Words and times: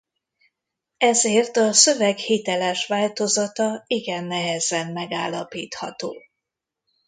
Ezért 0.97 1.57
a 1.57 1.73
szöveg 1.73 2.17
hiteles 2.17 2.87
változata 2.87 3.83
igen 3.87 4.23
nehezen 4.23 4.91
megállapítható. 4.91 6.15